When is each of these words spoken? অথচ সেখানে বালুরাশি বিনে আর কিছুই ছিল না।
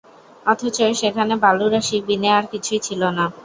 অথচ 0.45 0.77
সেখানে 1.01 1.33
বালুরাশি 1.43 1.97
বিনে 2.07 2.29
আর 2.37 2.45
কিছুই 2.51 2.79
ছিল 2.87 3.01
না। 3.17 3.25